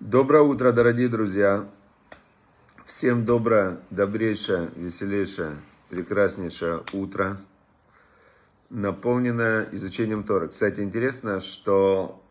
[0.00, 1.66] Доброе утро, дорогие друзья!
[2.84, 5.52] Всем доброе, добрейшее, веселейшее,
[5.88, 7.38] прекраснейшее утро,
[8.68, 10.48] наполненное изучением Торы.
[10.48, 12.22] Кстати, интересно, что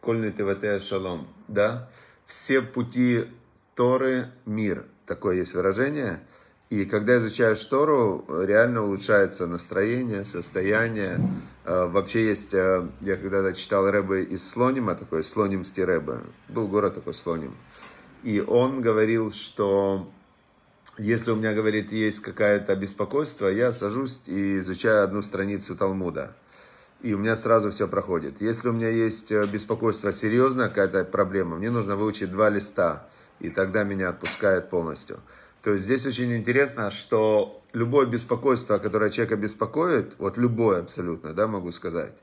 [0.00, 1.90] Кольный ТВТ Шалом, да?
[2.24, 3.26] Все пути
[3.74, 4.86] Торы– мир.
[5.04, 6.20] Такое есть выражение.
[6.70, 11.18] И когда изучаешь Тору, реально улучшается настроение, состояние.
[11.70, 16.96] Э, вообще есть, э, я когда-то читал Рэбе из Слонима, такой слонимский Рэбе, был город
[16.96, 17.54] такой Слоним.
[18.24, 20.10] И он говорил, что
[20.98, 26.36] если у меня, говорит, есть какое-то беспокойство, я сажусь и изучаю одну страницу Талмуда.
[27.02, 28.40] И у меня сразу все проходит.
[28.40, 33.06] Если у меня есть э, беспокойство серьезное, какая-то проблема, мне нужно выучить два листа,
[33.38, 35.20] и тогда меня отпускает полностью.
[35.62, 41.46] То есть здесь очень интересно, что любое беспокойство, которое человека беспокоит, вот любое абсолютно, да,
[41.46, 42.14] могу сказать,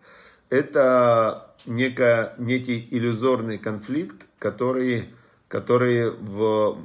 [0.50, 5.10] это некая, некий иллюзорный конфликт, который,
[5.48, 6.80] который в,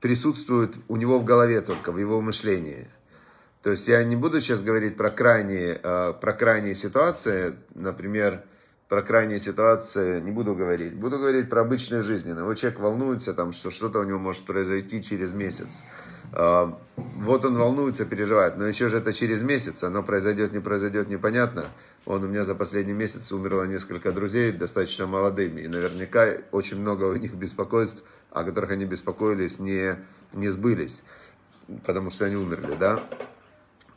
[0.00, 2.88] присутствует у него в голове только, в его мышлении.
[3.62, 8.42] То есть я не буду сейчас говорить про крайние, э, про крайние ситуации, например,
[8.90, 10.94] про крайние ситуации не буду говорить.
[10.96, 12.34] Буду говорить про обычную жизнь.
[12.34, 15.84] Вот человек волнуется, там, что что-то у него может произойти через месяц.
[16.32, 18.58] А, вот он волнуется, переживает.
[18.58, 19.84] Но еще же это через месяц.
[19.84, 21.66] Оно произойдет, не произойдет, непонятно.
[22.04, 25.60] Он у меня за последний месяц умерло несколько друзей, достаточно молодыми.
[25.60, 29.98] И наверняка очень много у них беспокойств, о которых они беспокоились, не,
[30.32, 31.04] не сбылись.
[31.86, 33.04] Потому что они умерли, да?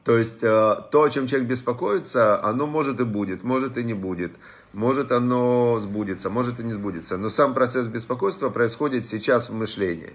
[0.04, 3.94] То есть э, то, о чем человек беспокоится, оно может и будет, может и не
[3.94, 4.34] будет.
[4.74, 7.18] Может оно сбудется, может и не сбудется.
[7.18, 10.14] Но сам процесс беспокойства происходит сейчас в мышлении.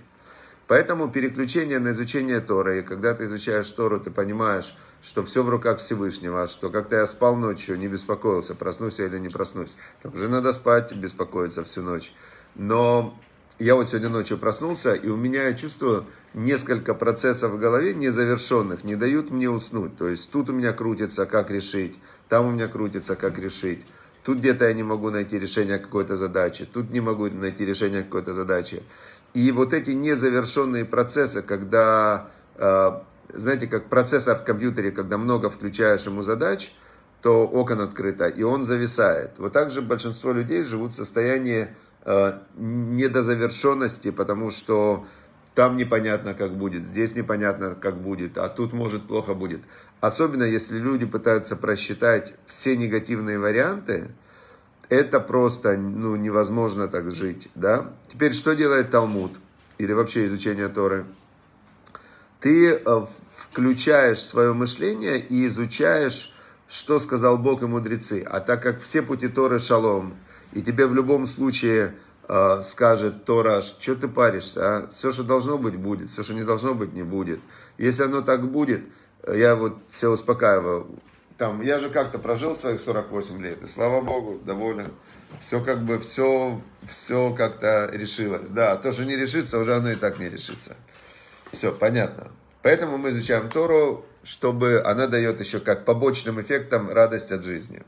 [0.67, 5.49] Поэтому переключение на изучение Торы, и когда ты изучаешь Тору, ты понимаешь, что все в
[5.49, 9.77] руках Всевышнего, что как-то я спал ночью, не беспокоился, проснусь я или не проснусь.
[10.03, 12.13] Так уже надо спать, беспокоиться всю ночь.
[12.55, 13.19] Но
[13.59, 18.85] я вот сегодня ночью проснулся, и у меня, я чувствую, несколько процессов в голове незавершенных
[18.85, 19.97] не дают мне уснуть.
[19.97, 21.99] То есть тут у меня крутится, как решить,
[22.29, 23.85] там у меня крутится, как решить.
[24.23, 28.35] Тут где-то я не могу найти решение какой-то задачи, тут не могу найти решение какой-то
[28.35, 28.83] задачи.
[29.35, 32.91] И вот эти незавершенные процессы, когда, э,
[33.33, 36.73] знаете, как процесса в компьютере, когда много включаешь ему задач,
[37.23, 39.33] то окон открыто, и он зависает.
[39.39, 41.69] Вот так же большинство людей живут в состоянии
[42.57, 45.07] недозавершенности, потому что
[45.55, 49.61] там непонятно, как будет, здесь непонятно, как будет, а тут, может, плохо будет.
[50.01, 54.09] Особенно, если люди пытаются просчитать все негативные варианты,
[54.89, 57.51] это просто ну, невозможно так жить.
[57.55, 57.93] Да?
[58.11, 59.33] Теперь, что делает Талмуд?
[59.77, 61.05] Или вообще изучение Торы?
[62.41, 66.33] Ты э, включаешь свое мышление и изучаешь,
[66.69, 68.23] что сказал Бог и мудрецы.
[68.23, 70.15] А так как все пути Торы шалом–
[70.53, 71.95] и тебе в любом случае
[72.29, 74.89] э, скажет Тора, что ты паришься, а?
[74.89, 77.41] все, что должно быть, будет, все, что не должно быть, не будет.
[77.77, 78.83] Если оно так будет,
[79.27, 80.87] я вот все успокаиваю.
[81.37, 84.93] Там, я же как-то прожил своих 48 лет, и слава Богу, доволен.
[85.41, 88.49] Все как бы, все, все как-то решилось.
[88.49, 90.77] Да, то, что не решится, уже оно и так не решится.
[91.53, 92.29] Все, понятно.
[92.63, 97.83] Поэтому мы изучаем Тору, чтобы она дает еще как побочным эффектом радость от жизни.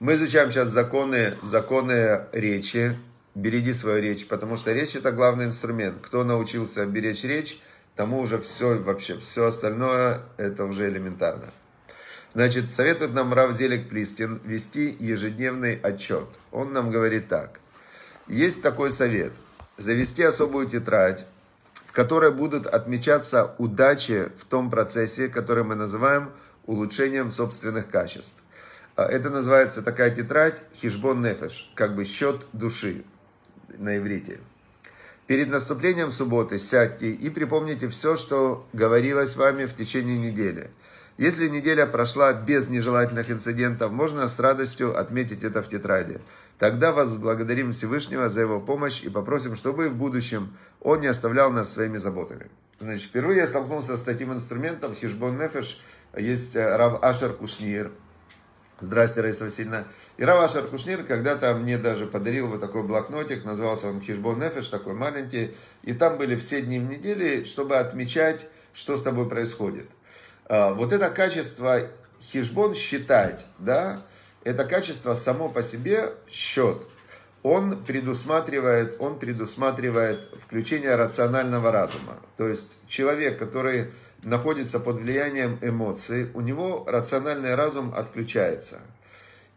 [0.00, 2.96] Мы изучаем сейчас законы, законы речи.
[3.34, 5.96] Береги свою речь, потому что речь это главный инструмент.
[6.00, 7.60] Кто научился беречь речь,
[7.96, 11.46] тому уже все, вообще все остальное, это уже элементарно.
[12.32, 16.28] Значит, советует нам Рав Зелик Плистин вести ежедневный отчет.
[16.52, 17.58] Он нам говорит так.
[18.28, 19.32] Есть такой совет.
[19.78, 21.26] Завести особую тетрадь,
[21.86, 26.30] в которой будут отмечаться удачи в том процессе, который мы называем
[26.66, 28.40] улучшением собственных качеств.
[28.98, 33.04] А, это называется такая тетрадь Хижбон Нефеш, как бы счет души
[33.78, 34.40] на иврите.
[35.28, 40.70] Перед наступлением субботы сядьте и припомните все, что говорилось вами в течение недели.
[41.16, 46.18] Если неделя прошла без нежелательных инцидентов, можно с радостью отметить это в тетради.
[46.58, 51.52] Тогда вас благодарим Всевышнего за его помощь и попросим, чтобы в будущем он не оставлял
[51.52, 52.50] нас своими заботами.
[52.80, 55.80] Значит, впервые я столкнулся с таким инструментом, Хижбон Нефеш,
[56.16, 57.92] есть э, Рав Ашер Кушнир,
[58.80, 59.84] Здрасте, Раиса Васильевна.
[60.18, 64.94] И Раваш Аркушнир когда-то мне даже подарил вот такой блокнотик, назывался он Хижбон Нефеш, такой
[64.94, 65.56] маленький.
[65.82, 69.86] И там были все дни в неделе, чтобы отмечать, что с тобой происходит.
[70.44, 71.80] А, вот это качество
[72.20, 74.02] Хижбон считать, да,
[74.44, 76.84] это качество само по себе счет.
[77.42, 82.18] Он предусматривает, он предусматривает включение рационального разума.
[82.36, 83.90] То есть человек, который
[84.22, 88.80] находится под влиянием эмоций, у него рациональный разум отключается.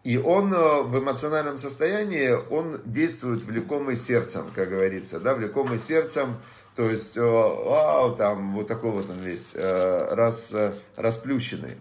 [0.03, 6.37] И он э, в эмоциональном состоянии, он действует влекомый сердцем, как говорится, да, влекомый сердцем,
[6.75, 10.55] то есть, э, вау, там, вот такой вот он весь, э, рас,
[10.95, 11.77] расплющенный.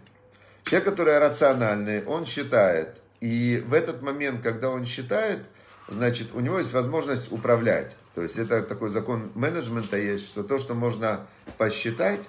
[0.65, 5.41] Человек, который рациональный, он считает, и в этот момент, когда он считает,
[5.89, 7.97] значит, у него есть возможность управлять.
[8.15, 12.21] То есть, это такой закон менеджмента есть, что то, что можно посчитать,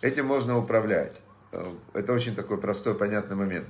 [0.00, 1.20] этим можно управлять.
[1.92, 3.66] Это очень такой простой, понятный момент.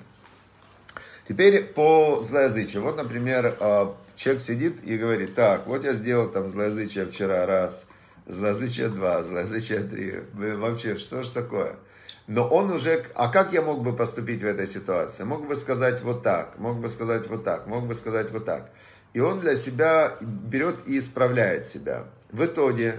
[1.28, 2.82] Теперь по злоязычию.
[2.82, 7.88] Вот, например, а, человек сидит и говорит, так, вот я сделал там злоязычие вчера раз,
[8.26, 10.20] злоязычие два, злоязычие три.
[10.34, 11.76] Вообще, что ж такое?
[12.28, 15.22] Но он уже, а как я мог бы поступить в этой ситуации?
[15.22, 18.70] Мог бы сказать вот так, мог бы сказать вот так, мог бы сказать вот так.
[19.12, 22.04] И он для себя берет и исправляет себя.
[22.30, 22.94] В итоге,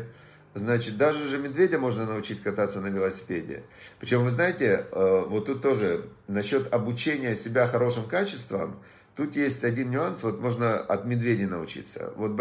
[0.53, 3.63] Значит, даже же медведя можно научить кататься на велосипеде.
[3.99, 8.81] Причем, вы знаете, э, вот тут тоже насчет обучения себя хорошим качествам,
[9.15, 12.11] тут есть один нюанс, вот можно от медведей научиться.
[12.15, 12.31] Вот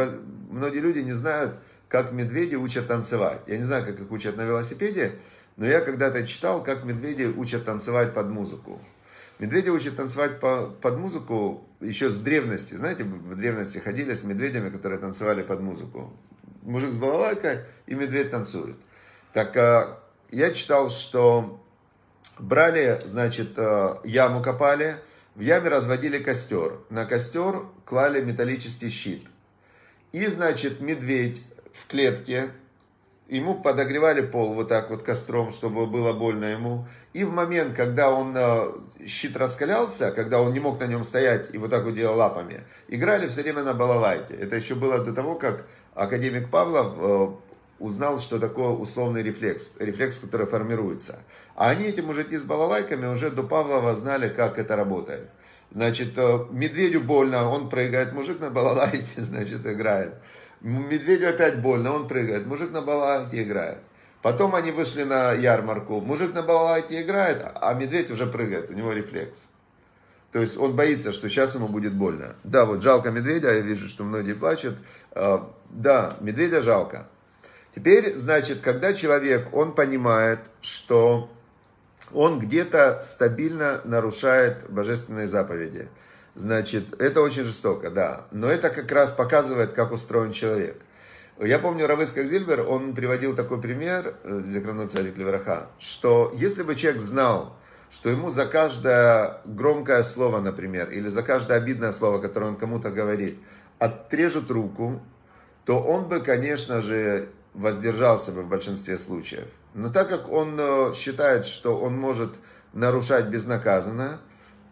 [0.51, 1.59] многие люди не знают,
[1.89, 3.41] как медведи учат танцевать.
[3.47, 5.13] Я не знаю, как их учат на велосипеде,
[5.57, 8.81] но я когда-то читал, как медведи учат танцевать под музыку.
[9.39, 12.75] Медведи учат танцевать по, под музыку еще с древности.
[12.75, 16.13] Знаете, в древности ходили с медведями, которые танцевали под музыку
[16.67, 18.77] мужик с балалайкой и медведь танцует.
[19.33, 19.97] Так э,
[20.31, 21.63] я читал, что
[22.39, 24.97] брали, значит, э, яму копали,
[25.35, 26.81] в яме разводили костер.
[26.91, 29.27] На костер клали металлический щит.
[30.13, 31.43] И, значит, медведь
[31.73, 32.51] в клетке,
[33.29, 36.87] ему подогревали пол вот так вот костром, чтобы было больно ему.
[37.13, 38.73] И в момент, когда он, э,
[39.07, 42.63] щит раскалялся, когда он не мог на нем стоять и вот так вот делал лапами,
[42.89, 44.35] играли все время на балалайке.
[44.35, 47.29] Это еще было до того, как академик Павлов э,
[47.79, 51.19] узнал, что такое условный рефлекс, рефлекс, который формируется.
[51.55, 55.29] А они, эти мужики с балалайками, уже до Павлова знали, как это работает.
[55.73, 60.15] Значит, э, медведю больно, он прыгает, мужик на балалайке, значит, играет.
[60.67, 63.79] Медведю опять больно, он прыгает, мужик на балалайке играет.
[64.21, 68.93] Потом они вышли на ярмарку, мужик на балалайке играет, а медведь уже прыгает, у него
[68.93, 69.47] рефлекс.
[70.33, 72.35] То есть он боится, что сейчас ему будет больно.
[72.43, 74.77] Да, вот жалко медведя, я вижу, что многие плачут.
[75.13, 77.07] А, да, медведя жалко.
[77.73, 81.31] Теперь, значит, когда человек, он понимает, что
[82.13, 85.89] он где-то стабильно нарушает божественные заповеди.
[86.37, 88.27] Значит, это очень жестоко, да.
[88.31, 90.77] Но это как раз показывает, как устроен человек.
[91.41, 96.75] Я помню, Равыскак Зильбер, он приводил такой пример, э, Зекранут Цадик Левраха, что если бы
[96.75, 97.57] человек знал,
[97.91, 102.91] что ему за каждое громкое слово, например, или за каждое обидное слово, которое он кому-то
[102.91, 103.39] говорит,
[103.79, 105.01] отрежут руку,
[105.65, 109.49] то он бы, конечно же, воздержался бы в большинстве случаев.
[109.73, 112.35] Но так как он э, считает, что он может
[112.75, 114.21] нарушать безнаказанно,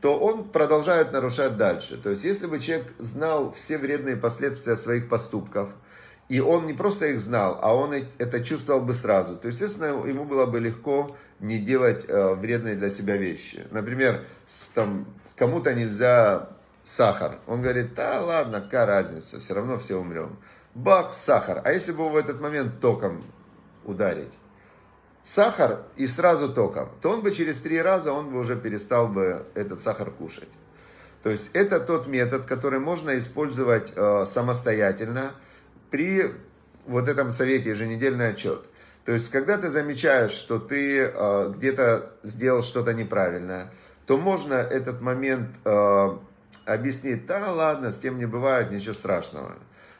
[0.04, 1.96] то он продолжает нарушать дальше.
[1.96, 5.70] То есть, если бы человек знал все вредные последствия своих поступков,
[6.28, 9.34] и он не просто их знал, а он это чувствовал бы сразу.
[9.34, 13.66] То, естественно, ему было бы легко не делать э, вредные для себя вещи.
[13.70, 14.20] Например,
[14.74, 15.06] там,
[15.36, 16.50] кому-то нельзя
[16.82, 17.38] сахар.
[17.46, 20.38] Он говорит, да ладно, какая разница, все равно все умрем.
[20.74, 21.62] Бах, сахар.
[21.64, 23.24] А если бы в этот момент током
[23.84, 24.34] ударить?
[25.24, 29.46] Сахар и сразу током, то он бы через три раза, он бы уже перестал бы
[29.54, 30.50] этот сахар кушать.
[31.22, 35.32] То есть это тот метод, который можно использовать э, самостоятельно,
[35.90, 36.30] при
[36.84, 38.66] вот этом совете еженедельный отчет.
[39.06, 43.70] То есть, когда ты замечаешь, что ты э, где-то сделал что-то неправильное,
[44.04, 46.19] то можно этот момент э,
[46.66, 49.54] объяснить, да ладно, с тем не бывает, ничего страшного.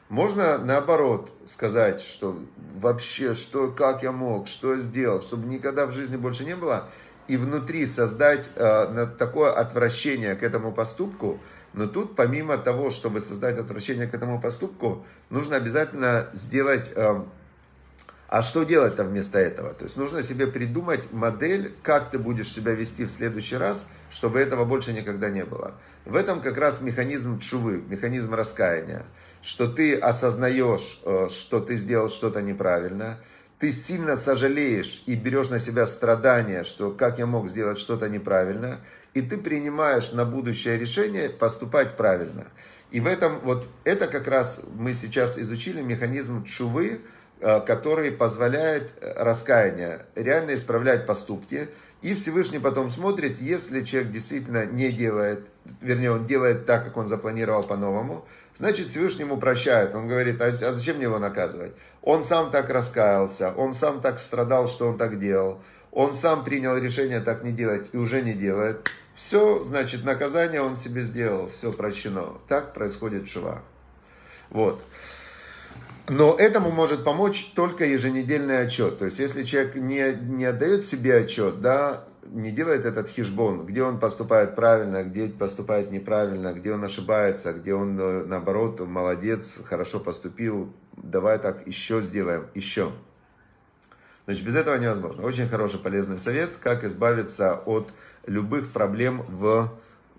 [0.09, 2.39] Можно наоборот сказать, что
[2.77, 6.89] вообще, что, как я мог, что я сделал, чтобы никогда в жизни больше не было,
[7.27, 11.41] и внутри создать э, такое отвращение к этому поступку,
[11.73, 16.91] но тут, помимо того, чтобы создать отвращение к этому поступку, нужно обязательно сделать...
[16.95, 17.25] Э,
[18.35, 19.75] а что делать-то вместо этого?
[19.75, 24.41] То есть нужно себе придумать модель, как ты будешь себя вести в следующий раз, чтобы
[24.41, 25.75] этого больше никогда не было.
[26.05, 29.05] В этом как раз механизм чувы, механизм раскаяния,
[29.41, 33.21] что ты осознаешь, э, что ты сделал что-то неправильно,
[33.61, 38.81] ты сильно сожалеешь и берешь на себя страдания, что как я мог сделать что-то неправильно,
[39.15, 42.47] и ты принимаешь на будущее решение поступать правильно.
[42.91, 47.01] И в этом, вот это как раз мы сейчас изучили механизм чувы,
[47.61, 51.69] который позволяет э, раскаяние, реально исправлять поступки.
[52.01, 55.47] И Всевышний потом смотрит, если человек действительно не делает,
[55.81, 59.95] вернее, он делает так, как он запланировал по-новому, значит, Всевышнему прощает.
[59.95, 61.73] Он говорит, а, а зачем мне его наказывать?
[62.03, 65.61] Он сам так раскаялся, он сам так страдал, что он так делал.
[65.93, 68.89] Он сам принял решение так не делать и уже не делает.
[69.15, 72.39] Все, значит, наказание он себе сделал, все прощено.
[72.49, 73.63] Так происходит шва.
[74.51, 74.83] Вот.
[76.09, 78.99] Но этому может помочь только еженедельный отчет.
[78.99, 83.83] То есть, если человек не, не отдает себе отчет, да, не делает этот хижбон, где
[83.83, 90.01] он поступает правильно, где поступает неправильно, где он ошибается, где он, э, наоборот, молодец, хорошо
[90.01, 92.93] поступил, давай так еще сделаем, еще.
[94.27, 95.23] Значит, без этого невозможно.
[95.23, 97.93] Очень хороший, полезный совет, как избавиться от
[98.27, 99.71] любых проблем в,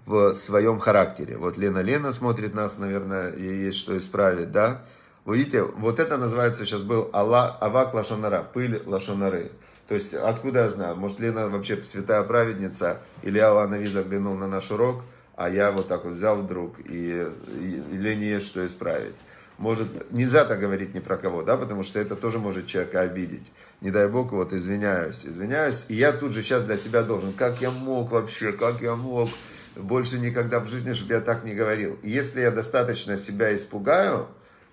[0.05, 1.37] в своем характере.
[1.37, 4.83] Вот Лена Лена смотрит нас, наверное, ей есть что исправить, да?
[5.25, 9.51] Вы видите, вот это называется сейчас был Алла, Авак Лашонара, пыль Лашонары.
[9.87, 10.95] То есть, откуда я знаю?
[10.95, 15.03] Может, Лена вообще святая праведница, или Алла Нави заглянул на наш урок,
[15.35, 17.27] а я вот так вот взял вдруг, и,
[17.59, 19.15] и, и Лене есть что исправить
[19.57, 23.51] может, нельзя так говорить ни про кого, да, потому что это тоже может человека обидеть.
[23.81, 27.61] Не дай бог, вот извиняюсь, извиняюсь, и я тут же сейчас для себя должен, как
[27.61, 29.29] я мог вообще, как я мог,
[29.75, 31.97] больше никогда в жизни, чтобы я так не говорил.
[32.01, 34.27] И если я достаточно себя испугаю,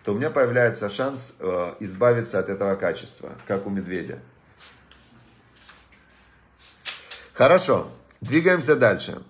[0.05, 4.19] то у меня появляется шанс э, избавиться от этого качества, как у медведя.
[7.35, 7.91] Хорошо,
[8.21, 9.23] двигаемся дальше.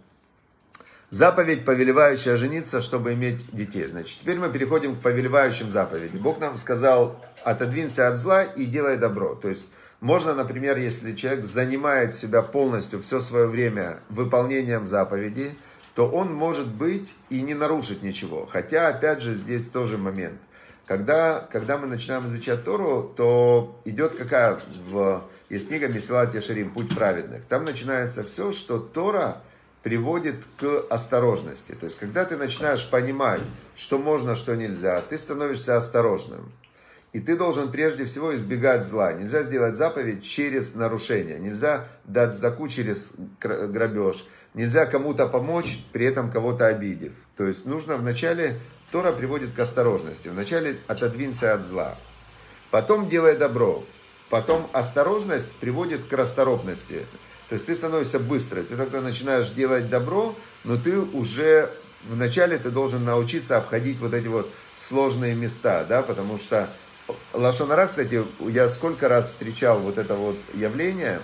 [1.10, 3.86] Заповедь, повелевающая жениться, чтобы иметь детей.
[3.86, 6.16] Значит, теперь мы переходим к повелевающим заповеди.
[6.16, 9.34] Бог нам сказал, отодвинься от зла и делай добро.
[9.34, 9.66] То есть,
[10.00, 15.54] можно, например, если человек занимает себя полностью все свое время выполнением заповеди,
[15.94, 18.46] то он может быть и не нарушить ничего.
[18.46, 20.40] Хотя, опять же, здесь тоже момент.
[20.86, 24.58] Когда, когда мы начинаем изучать Тору, то идет какая
[24.88, 25.22] в...
[25.48, 27.44] Есть книга Месилат Яшарим, Путь праведных.
[27.44, 29.36] Там начинается все, что Тора
[29.82, 31.72] приводит к осторожности.
[31.72, 33.42] То есть, когда ты начинаешь понимать,
[33.74, 36.50] что можно, что нельзя, ты становишься осторожным.
[37.12, 39.12] И ты должен прежде всего избегать зла.
[39.12, 41.38] Нельзя сделать заповедь через нарушение.
[41.38, 44.26] Нельзя дать сдаку через грабеж.
[44.54, 47.12] Нельзя кому-то помочь, при этом кого-то обидев.
[47.36, 48.58] То есть нужно вначале,
[48.92, 50.28] Тора приводит к осторожности.
[50.28, 51.96] Вначале отодвинься от зла.
[52.70, 53.82] Потом делай добро.
[54.28, 57.06] Потом осторожность приводит к расторопности.
[57.48, 60.34] То есть ты становишься быстрый, ты тогда начинаешь делать добро,
[60.64, 61.70] но ты уже
[62.08, 66.68] вначале ты должен научиться обходить вот эти вот сложные места, да, потому что
[67.32, 71.20] Лашонара, кстати, я сколько раз встречал вот это вот явление,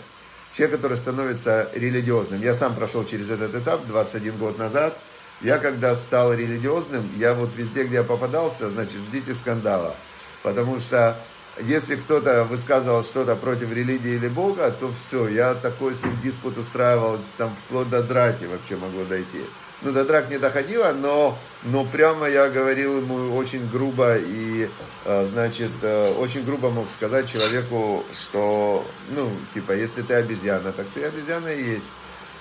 [0.52, 2.42] человек, который становится религиозным.
[2.42, 4.98] Я сам прошел через этот этап 21 год назад.
[5.40, 9.95] Я когда стал религиозным, я вот везде, где я попадался, значит, ждите скандала.
[10.42, 11.16] Потому что
[11.61, 16.59] если кто-то высказывал что-то против религии или Бога, то все, я такой с ним диспут
[16.59, 19.42] устраивал, там вплоть до драки вообще могло дойти.
[19.80, 24.68] Ну, до драк не доходило, но, но прямо я говорил ему очень грубо и,
[25.04, 30.87] э, значит, э, очень грубо мог сказать человеку, что, ну, типа, если ты обезьяна, так
[30.92, 31.90] ты обезьяна и есть.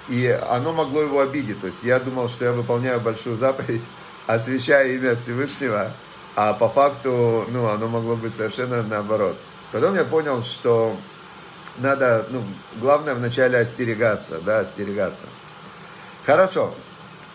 [0.10, 1.62] И оно могло его обидеть.
[1.62, 3.84] То есть я думал, что я выполняю большую заповедь,
[4.28, 5.92] освящая имя Всевышнего,
[6.36, 9.38] а по факту, ну, оно могло быть совершенно наоборот.
[9.72, 10.96] Потом я понял, что
[11.78, 12.44] надо, ну,
[12.76, 15.26] главное вначале остерегаться, да, остерегаться.
[16.26, 16.74] Хорошо.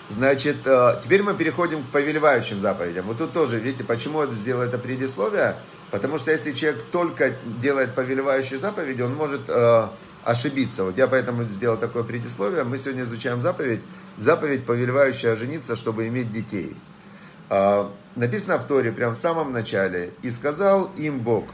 [0.08, 3.06] Значит, э, теперь мы переходим к повелевающим заповедям.
[3.06, 5.56] Вот тут тоже, видите, почему я сделал это предисловие?
[5.90, 9.88] Потому что если человек только делает повелевающие заповеди, он может э,
[10.24, 10.84] ошибиться.
[10.84, 12.64] Вот я поэтому сделал такое предисловие.
[12.64, 13.80] Мы сегодня изучаем заповедь.
[14.16, 16.76] Заповедь, повелевающая жениться, чтобы иметь детей.
[17.50, 21.46] Э, написано в Торе, прямо в самом начале, «И сказал им Бог,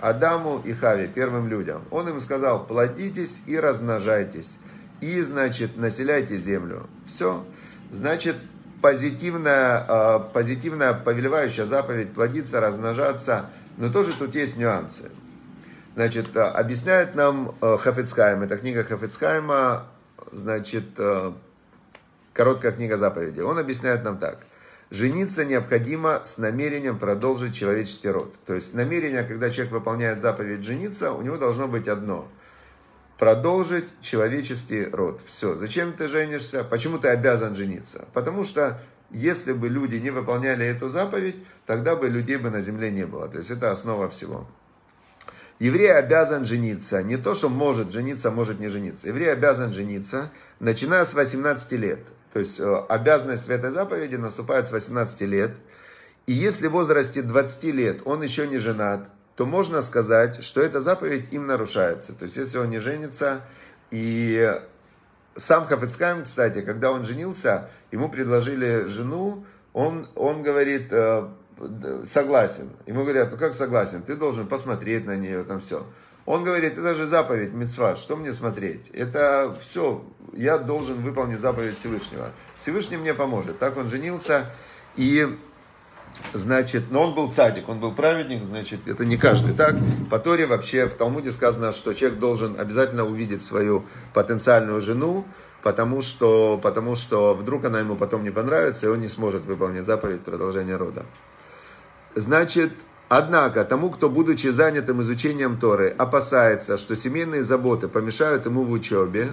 [0.00, 4.58] Адаму и Хаве, первым людям, Он им сказал, плодитесь и размножайтесь,
[5.00, 6.88] и, значит, населяйте землю».
[7.06, 7.44] Все.
[7.90, 8.36] Значит,
[8.82, 15.10] позитивная, а, позитивная повелевающая заповедь плодиться, размножаться, но тоже тут есть нюансы.
[15.96, 19.88] Значит, а, объясняет нам а, Хафицхайм, это книга Хафицхайма,
[20.30, 20.84] значит,
[22.32, 23.42] короткая книга заповедей.
[23.42, 24.38] Он объясняет нам так–
[24.90, 28.36] Жениться необходимо с намерением продолжить человеческий род.
[28.46, 32.28] То есть намерение, когда человек выполняет заповедь жениться, у него должно быть одно.
[33.18, 35.20] Продолжить человеческий род.
[35.24, 35.56] Все.
[35.56, 36.62] Зачем ты женишься?
[36.62, 38.06] Почему ты обязан жениться?
[38.12, 42.92] Потому что если бы люди не выполняли эту заповедь, тогда бы людей бы на земле
[42.92, 43.26] не было.
[43.26, 44.46] То есть это основа всего.
[45.58, 47.02] Еврей обязан жениться.
[47.02, 49.08] Не то, что может жениться, может не жениться.
[49.08, 52.00] Еврей обязан жениться, начиная с 18 лет.
[52.32, 55.52] То есть э, обязанность святой заповеди наступает с 18 лет.
[56.26, 60.80] И если в возрасте 20 лет он еще не женат, то можно сказать, что эта
[60.80, 62.12] заповедь им нарушается.
[62.12, 63.40] То есть если он не женится,
[63.90, 64.54] и
[65.36, 71.28] сам Хафицкайм, кстати, когда он женился, ему предложили жену, он, он говорит, э,
[72.04, 72.70] согласен.
[72.86, 75.86] Ему говорят, ну как согласен, ты должен посмотреть на нее, там все.
[76.26, 78.88] Он говорит, это же заповедь, мецва, что мне смотреть?
[78.88, 82.32] Это все, я должен выполнить заповедь Всевышнего.
[82.56, 83.58] Всевышний мне поможет.
[83.58, 84.50] Так он женился,
[84.96, 85.38] и
[86.32, 89.76] значит, но он был цадик, он был праведник, значит, это не каждый так.
[90.10, 95.24] По Торе вообще в Талмуде сказано, что человек должен обязательно увидеть свою потенциальную жену,
[95.62, 99.84] потому что, потому что вдруг она ему потом не понравится, и он не сможет выполнить
[99.84, 101.04] заповедь продолжения рода.
[102.16, 102.72] Значит,
[103.08, 109.28] Однако, тому, кто, будучи занятым изучением Торы, опасается, что семейные заботы помешают ему в учебе,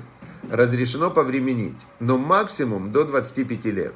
[0.51, 3.93] разрешено повременить, но максимум до 25 лет.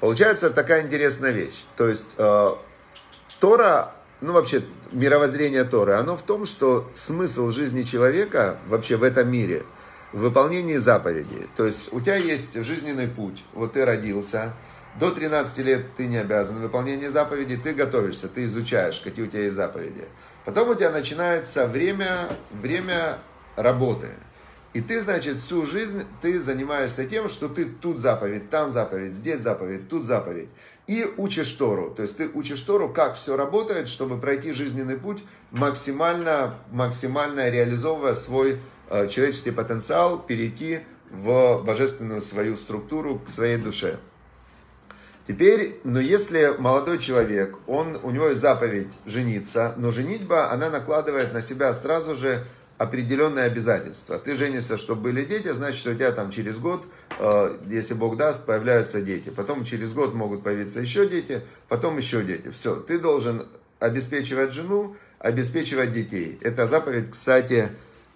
[0.00, 1.64] Получается такая интересная вещь.
[1.76, 2.50] То есть, э,
[3.38, 3.92] Тора,
[4.22, 9.62] ну вообще, мировоззрение Торы, оно в том, что смысл жизни человека вообще в этом мире
[10.14, 11.48] в выполнении заповедей.
[11.54, 14.54] То есть, у тебя есть жизненный путь, вот ты родился,
[14.98, 19.44] до 13 лет ты не обязан выполнение заповедей, ты готовишься, ты изучаешь, какие у тебя
[19.44, 20.04] есть заповеди.
[20.44, 23.18] Потом у тебя начинается время, время
[23.56, 24.08] работы.
[24.72, 29.40] И ты, значит, всю жизнь ты занимаешься тем, что ты тут заповедь, там заповедь, здесь
[29.40, 30.48] заповедь, тут заповедь.
[30.86, 31.90] И учишь Тору.
[31.90, 38.14] То есть ты учишь Тору, как все работает, чтобы пройти жизненный путь, максимально, максимально реализовывая
[38.14, 40.80] свой э, человеческий потенциал, перейти
[41.10, 43.98] в божественную свою структуру, к своей душе.
[45.26, 51.32] Теперь, но если молодой человек, он, у него есть заповедь жениться, но женитьба, она накладывает
[51.32, 52.44] на себя сразу же
[52.78, 54.18] определенные обязательства.
[54.18, 56.86] Ты женишься, чтобы были дети, значит, у тебя там через год,
[57.18, 59.28] э, если Бог даст, появляются дети.
[59.28, 62.48] Потом через год могут появиться еще дети, потом еще дети.
[62.48, 63.46] Все, ты должен
[63.80, 66.38] обеспечивать жену, обеспечивать детей.
[66.40, 67.68] Это заповедь, кстати,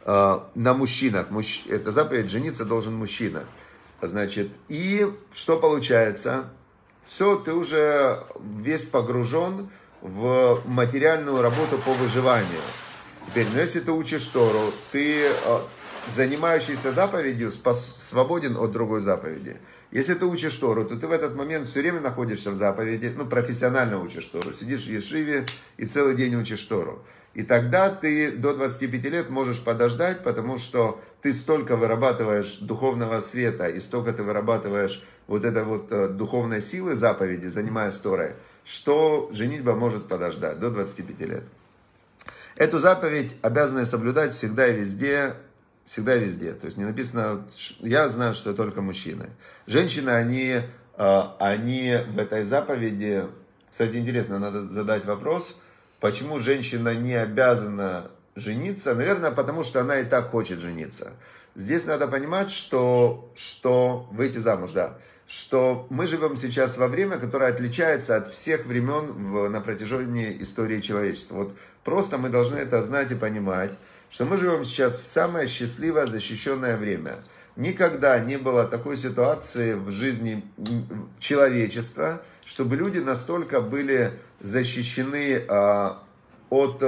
[0.07, 1.27] э, на мужчинах.
[1.69, 3.45] Это заповедь жениться должен мужчина.
[4.01, 6.45] Значит, и что получается?
[7.05, 9.71] Все, ты уже весь погружен
[10.01, 12.63] в материальную работу по выживанию.
[13.27, 15.61] Теперь, ну если ты учишь Тору, ты э,
[16.07, 19.59] занимающийся заповедью спас, свободен от другой заповеди.
[19.91, 23.27] Если ты учишь Тору, то ты в этот момент все время находишься в заповеди, ну,
[23.27, 25.47] профессионально учишь Тору, сидишь в Ешиве
[25.77, 27.05] и целый день учишь Тору.
[27.35, 33.67] И тогда ты до 25 лет можешь подождать, потому что ты столько вырабатываешь духовного света
[33.67, 39.73] и столько ты вырабатываешь вот этой вот э, духовной силы заповеди, занимаясь Торой, что женитьба
[39.73, 41.45] может подождать до 25 лет.
[42.57, 45.33] Эту заповедь обязаны соблюдать всегда и везде,
[45.87, 46.53] всегда и везде.
[46.53, 47.49] То есть не написано,
[47.81, 49.31] я знаю, что только мужчины.
[49.67, 50.61] Женщины, они,
[50.99, 53.25] э, они в этой заповеди,
[53.71, 55.57] кстати, интересно, надо задать вопрос,
[56.01, 58.95] почему женщина не обязана жениться?
[58.95, 61.13] Наверное, потому что она и так хочет жениться.
[61.55, 67.51] Здесь надо понимать, что, что выйти замуж, да, что мы живем сейчас во время, которое
[67.51, 71.37] отличается от всех времен в, на протяжении истории человечества.
[71.37, 73.79] Вот просто мы должны это знать и понимать,
[74.11, 77.25] что мы живем сейчас в самое счастливое, защищенное время.
[77.57, 80.45] Никогда не было такой ситуации в жизни
[81.21, 86.03] человечества, чтобы люди настолько были защищены а,
[86.51, 86.83] от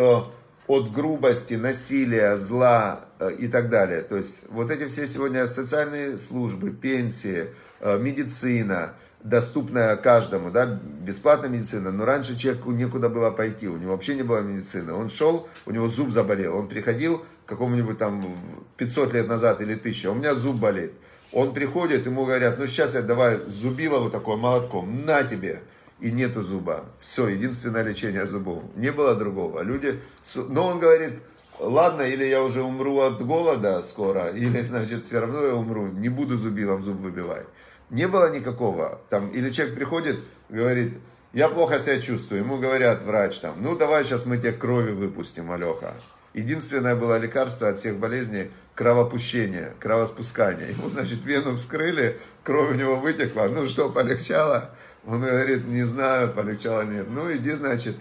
[0.66, 4.02] от грубости, насилия, зла э, и так далее.
[4.02, 11.50] То есть вот эти все сегодня социальные службы, пенсии, э, медицина, доступная каждому, да, бесплатная
[11.50, 14.92] медицина, но раньше человеку некуда было пойти, у него вообще не было медицины.
[14.92, 18.36] Он шел, у него зуб заболел, он приходил к какому-нибудь там
[18.76, 20.92] 500 лет назад или 1000, «А у меня зуб болит.
[21.32, 25.62] Он приходит, ему говорят, ну сейчас я давай зубило вот такое молотком, на тебе
[26.00, 26.84] и нету зуба.
[26.98, 28.62] Все, единственное лечение зубов.
[28.76, 29.62] Не было другого.
[29.62, 30.00] Люди,
[30.48, 31.20] но он говорит,
[31.58, 36.08] ладно, или я уже умру от голода скоро, или, значит, все равно я умру, не
[36.08, 37.46] буду зубилом зуб выбивать.
[37.90, 39.00] Не было никакого.
[39.10, 40.98] Там, или человек приходит, говорит,
[41.32, 42.42] я плохо себя чувствую.
[42.42, 45.94] Ему говорят, врач там, ну давай сейчас мы тебе крови выпустим, Алеха.
[46.34, 50.72] Единственное было лекарство от всех болезней– кровопущение, кровоспускание.
[50.72, 53.46] Ему, значит, вену вскрыли, кровь у него вытекла.
[53.46, 54.76] Ну что, полегчало?
[55.06, 57.06] Он говорит, не знаю, полегчало нет.
[57.08, 57.96] Ну иди, значит,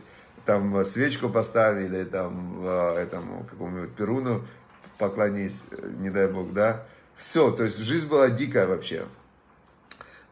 [0.46, 4.46] там свечку поставили, там этому какому-нибудь Перуну
[4.98, 5.66] поклонись,
[6.00, 6.86] не дай бог, да.
[7.16, 9.06] Все, то есть жизнь была дикая вообще.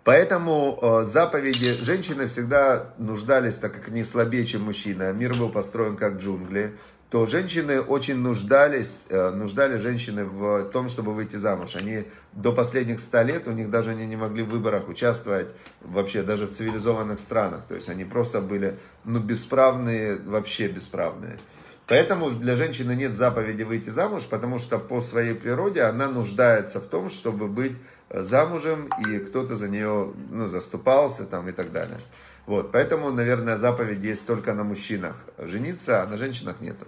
[0.03, 5.13] Поэтому э, заповеди женщины всегда нуждались, так как они слабее, чем мужчина.
[5.13, 6.77] Мир был построен как джунгли
[7.13, 11.75] то женщины очень нуждались, э, нуждали женщины в том, чтобы выйти замуж.
[11.75, 16.23] Они до последних ста лет, у них даже они не могли в выборах участвовать вообще
[16.23, 17.65] даже в цивилизованных странах.
[17.65, 21.37] То есть они просто были ну, бесправные, вообще бесправные.
[21.85, 26.87] Поэтому для женщины нет заповеди выйти замуж, потому что по своей природе она нуждается в
[26.87, 27.77] том, чтобы быть
[28.09, 31.99] э, замужем, и кто-то за нее ну, заступался там, и так далее.
[32.47, 36.87] Вот, поэтому, наверное, заповедь есть только на мужчинах жениться, а на женщинах нету.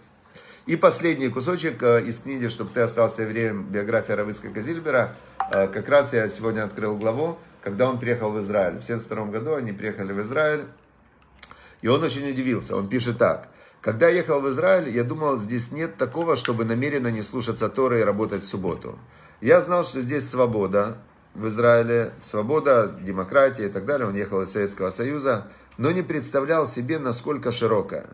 [0.66, 3.66] И последний кусочек э, из книги «Чтобы ты остался евреем.
[3.66, 5.16] Биография Равыска Казильбера».
[5.52, 8.80] Э, как раз я сегодня открыл главу, когда он приехал в Израиль.
[8.80, 10.66] В 1972 году они приехали в Израиль.
[11.84, 12.76] И он очень удивился.
[12.76, 13.50] Он пишет так.
[13.80, 18.00] Когда я ехал в Израиль, я думал, здесь нет такого, чтобы намеренно не слушаться Торы
[18.00, 18.98] и работать в субботу.
[19.42, 20.98] Я знал, что здесь свобода
[21.36, 24.08] в Израиле, свобода, демократия и так далее.
[24.08, 25.46] Он ехал из Советского Союза,
[25.78, 28.08] но не представлял себе, насколько широкая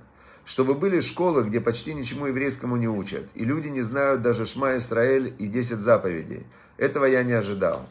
[0.45, 4.77] чтобы были школы, где почти ничему еврейскому не учат, и люди не знают даже Шма
[4.77, 6.45] Исраэль и 10 заповедей.
[6.77, 7.87] Этого я не ожидал.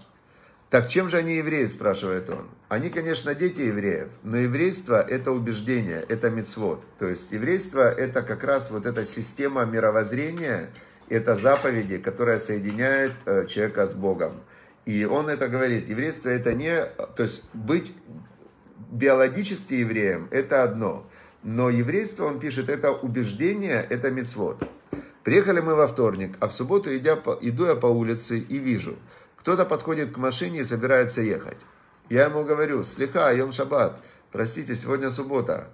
[0.70, 2.48] Так чем же они евреи, спрашивает он.
[2.68, 6.84] Они, конечно, дети евреев, но еврейство это убеждение, это мицвод.
[7.00, 10.70] То есть еврейство это как раз вот эта система мировоззрения,
[11.08, 14.40] это заповеди, которая соединяет э, человека с Богом.
[14.86, 16.84] И он это говорит, еврейство это не,
[17.16, 17.92] то есть быть
[18.90, 21.04] биологически евреем это одно,
[21.42, 24.62] но еврейство, он пишет, это убеждение, это мецвод.
[25.24, 28.96] Приехали мы во вторник, а в субботу идя иду я по улице и вижу,
[29.36, 31.58] кто-то подходит к машине и собирается ехать.
[32.08, 33.96] Я ему говорю, слегка, йом шаббат,
[34.32, 35.68] простите, сегодня суббота.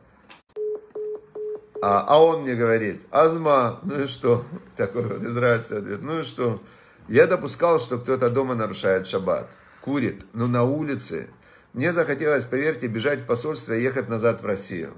[1.82, 4.44] А, а он мне говорит, Азма, ну и что?
[4.76, 6.62] Такой вот израильский ответ, ну и что?
[7.08, 9.48] Я допускал, что кто-то дома нарушает шаббат,
[9.80, 11.28] курит, но на улице.
[11.72, 14.94] Мне захотелось, поверьте, бежать в посольство и ехать назад в Россию.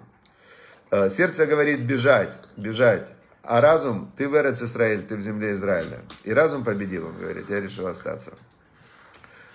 [0.91, 3.13] Э, сердце говорит бежать, бежать.
[3.43, 6.01] А разум, ты в Эрец Израиль, ты в земле Израиля.
[6.25, 8.33] И разум победил, он говорит, я решил остаться.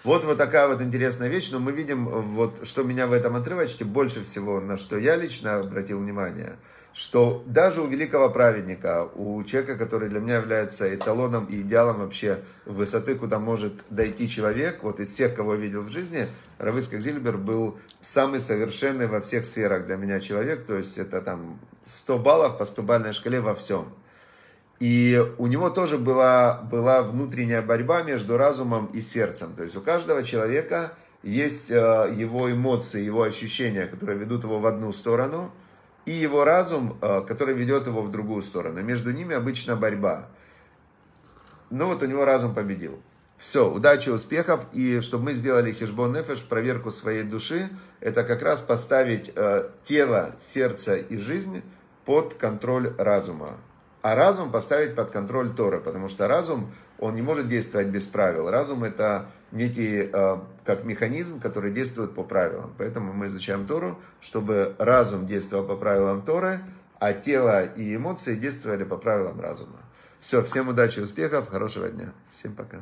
[0.04, 3.86] Вот вот такая вот интересная вещь, но мы видим, вот, что меня в этом отрывочке
[3.86, 6.58] больше всего, на что я лично обратил внимание,
[6.92, 12.44] что даже у великого праведника, у человека, который для меня является эталоном и идеалом вообще
[12.66, 17.38] высоты, куда может дойти человек, вот из всех, кого я видел в жизни, Равыскак Зильбер
[17.38, 22.58] был самый совершенный во всех сферах для меня человек, то есть это там 100 баллов
[22.58, 23.94] по 100 бальной шкале во всем.
[24.80, 29.54] И у него тоже была, была внутренняя борьба между разумом и сердцем.
[29.56, 34.66] То есть у каждого человека есть э, его эмоции, его ощущения, которые ведут его в
[34.66, 35.52] одну сторону,
[36.06, 38.82] и его разум, э, который ведет его в другую сторону.
[38.82, 40.28] Между ними обычно борьба.
[41.70, 43.02] Ну вот у него разум победил.
[43.38, 44.66] Все, удачи, успехов.
[44.74, 50.34] И чтобы мы сделали хижбон нефеш, проверку своей души, это как раз поставить э, тело,
[50.38, 51.62] сердце и жизнь
[52.06, 53.60] под контроль разума
[54.04, 58.50] а разум поставить под контроль Тора, потому что разум, он не может действовать без правил.
[58.50, 62.74] Разум это некий, э, как механизм, который действует по правилам.
[62.78, 66.60] Поэтому мы изучаем Тору, чтобы разум действовал по правилам Торы,
[67.00, 69.80] а тело и эмоции действовали по правилам разума.
[70.20, 72.12] Все, всем удачи, успехов, хорошего дня.
[72.34, 72.80] Всем пока.